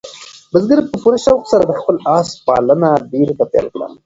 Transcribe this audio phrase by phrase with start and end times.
[0.51, 3.87] بزګر په پوره شوق سره د خپل آس پالنه بېرته پیل کړه.